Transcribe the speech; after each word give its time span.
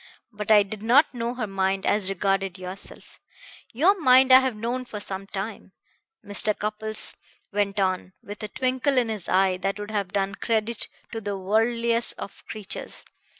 But 0.31 0.49
I 0.49 0.63
did 0.63 0.81
not 0.81 1.13
know 1.13 1.35
her 1.35 1.45
mind 1.45 1.85
as 1.85 2.09
regarded 2.09 2.57
yourself. 2.57 3.19
Your 3.71 3.93
mind 4.01 4.31
I 4.31 4.39
have 4.39 4.55
known 4.55 4.83
for 4.83 4.99
some 4.99 5.27
time," 5.27 5.73
Mr. 6.25 6.57
Cupples 6.57 7.15
went 7.53 7.79
on, 7.79 8.13
with 8.23 8.41
a 8.41 8.47
twinkle 8.47 8.97
in 8.97 9.09
his 9.09 9.29
eye 9.29 9.57
that 9.57 9.79
would 9.79 9.91
have 9.91 10.11
done 10.11 10.33
credit 10.33 10.87
to 11.11 11.21
the 11.21 11.37
worldliest 11.37 12.17
of 12.17 12.43
creatures. 12.47 13.05